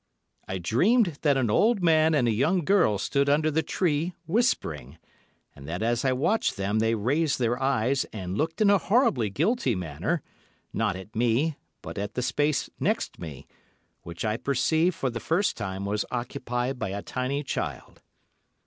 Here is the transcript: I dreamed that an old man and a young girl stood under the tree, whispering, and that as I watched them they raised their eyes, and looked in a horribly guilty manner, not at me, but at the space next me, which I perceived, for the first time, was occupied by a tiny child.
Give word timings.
I 0.47 0.57
dreamed 0.57 1.19
that 1.21 1.37
an 1.37 1.51
old 1.51 1.83
man 1.83 2.15
and 2.15 2.27
a 2.27 2.31
young 2.31 2.65
girl 2.65 2.97
stood 2.97 3.29
under 3.29 3.51
the 3.51 3.61
tree, 3.61 4.13
whispering, 4.25 4.97
and 5.55 5.67
that 5.67 5.83
as 5.83 6.03
I 6.03 6.11
watched 6.11 6.57
them 6.57 6.79
they 6.79 6.95
raised 6.95 7.37
their 7.37 7.61
eyes, 7.61 8.03
and 8.05 8.35
looked 8.35 8.61
in 8.61 8.71
a 8.71 8.79
horribly 8.79 9.29
guilty 9.29 9.75
manner, 9.75 10.23
not 10.73 10.95
at 10.95 11.15
me, 11.15 11.55
but 11.83 11.99
at 11.99 12.15
the 12.15 12.23
space 12.23 12.67
next 12.79 13.19
me, 13.19 13.45
which 14.01 14.25
I 14.25 14.37
perceived, 14.37 14.95
for 14.95 15.11
the 15.11 15.19
first 15.19 15.55
time, 15.55 15.85
was 15.85 16.03
occupied 16.09 16.79
by 16.79 16.89
a 16.89 17.03
tiny 17.03 17.43
child. 17.43 18.01